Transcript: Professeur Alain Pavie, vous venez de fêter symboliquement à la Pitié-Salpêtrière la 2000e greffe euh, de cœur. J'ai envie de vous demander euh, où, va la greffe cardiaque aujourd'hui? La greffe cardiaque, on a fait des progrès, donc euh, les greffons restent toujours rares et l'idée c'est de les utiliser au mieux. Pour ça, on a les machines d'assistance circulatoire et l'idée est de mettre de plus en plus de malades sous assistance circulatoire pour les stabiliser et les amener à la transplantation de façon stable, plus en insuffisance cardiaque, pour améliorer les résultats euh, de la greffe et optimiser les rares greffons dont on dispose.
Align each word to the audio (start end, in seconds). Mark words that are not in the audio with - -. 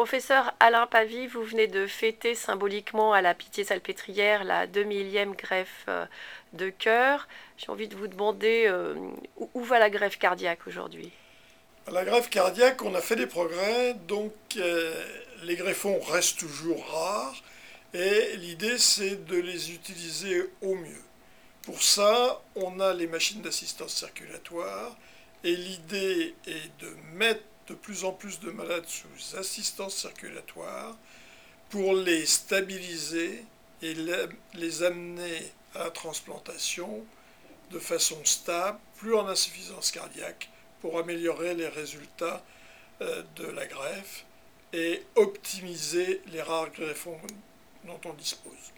Professeur 0.00 0.54
Alain 0.60 0.86
Pavie, 0.86 1.26
vous 1.26 1.42
venez 1.42 1.66
de 1.66 1.86
fêter 1.86 2.34
symboliquement 2.34 3.12
à 3.12 3.20
la 3.20 3.34
Pitié-Salpêtrière 3.34 4.44
la 4.44 4.66
2000e 4.66 5.36
greffe 5.36 5.84
euh, 5.88 6.06
de 6.54 6.70
cœur. 6.70 7.28
J'ai 7.58 7.68
envie 7.68 7.86
de 7.86 7.94
vous 7.94 8.06
demander 8.06 8.64
euh, 8.66 8.94
où, 9.52 9.62
va 9.62 9.78
la 9.78 9.90
greffe 9.90 10.18
cardiaque 10.18 10.66
aujourd'hui? 10.66 11.12
La 11.92 12.06
greffe 12.06 12.30
cardiaque, 12.30 12.82
on 12.82 12.94
a 12.94 13.02
fait 13.02 13.14
des 13.14 13.26
progrès, 13.26 13.92
donc 14.08 14.32
euh, 14.56 14.94
les 15.42 15.56
greffons 15.56 16.00
restent 16.00 16.38
toujours 16.38 16.82
rares 16.86 17.36
et 17.92 18.38
l'idée 18.38 18.78
c'est 18.78 19.26
de 19.26 19.36
les 19.36 19.70
utiliser 19.70 20.48
au 20.62 20.76
mieux. 20.76 21.04
Pour 21.60 21.82
ça, 21.82 22.40
on 22.56 22.80
a 22.80 22.94
les 22.94 23.06
machines 23.06 23.42
d'assistance 23.42 23.96
circulatoire 23.96 24.96
et 25.44 25.54
l'idée 25.54 26.34
est 26.46 26.80
de 26.80 26.88
mettre 27.12 27.42
de 27.68 27.74
plus 28.00 28.06
en 28.06 28.12
plus 28.12 28.40
de 28.40 28.50
malades 28.50 28.86
sous 28.86 29.36
assistance 29.36 29.94
circulatoire 29.94 30.96
pour 31.68 31.94
les 31.94 32.24
stabiliser 32.24 33.44
et 33.82 33.94
les 34.54 34.82
amener 34.82 35.52
à 35.74 35.84
la 35.84 35.90
transplantation 35.90 37.04
de 37.70 37.78
façon 37.78 38.16
stable, 38.24 38.78
plus 38.96 39.14
en 39.14 39.28
insuffisance 39.28 39.90
cardiaque, 39.90 40.48
pour 40.80 40.98
améliorer 40.98 41.54
les 41.54 41.68
résultats 41.68 42.42
euh, 43.02 43.22
de 43.36 43.46
la 43.46 43.66
greffe 43.66 44.24
et 44.72 45.02
optimiser 45.16 46.22
les 46.32 46.42
rares 46.42 46.70
greffons 46.70 47.20
dont 47.84 48.00
on 48.06 48.14
dispose. 48.14 48.72